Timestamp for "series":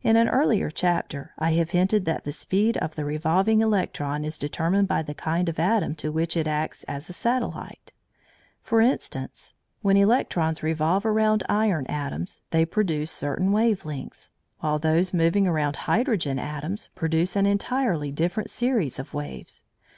18.48-18.98